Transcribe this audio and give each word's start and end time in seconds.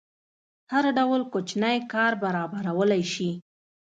هر 0.71 0.85
ډول 0.97 1.21
کوچنی 1.33 1.77
کار 1.93 2.11
برابرولی 2.23 3.03
شي. 3.13 3.29